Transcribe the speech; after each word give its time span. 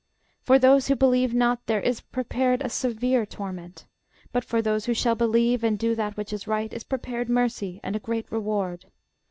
For 0.41 0.57
those 0.57 0.87
who 0.87 0.95
believe 0.95 1.31
not 1.31 1.67
there 1.67 1.79
is 1.79 2.01
prepared 2.01 2.63
a 2.63 2.69
severe 2.69 3.23
torment: 3.23 3.85
but 4.31 4.43
for 4.43 4.59
those 4.59 4.85
who 4.85 4.95
shall 4.95 5.13
believe 5.13 5.63
and 5.63 5.77
do 5.77 5.93
that 5.93 6.17
which 6.17 6.33
is 6.33 6.47
right, 6.47 6.73
is 6.73 6.83
prepared 6.83 7.29
mercy 7.29 7.79
and 7.83 7.95
a 7.95 7.99
great 7.99 8.25
reward. 8.31 8.87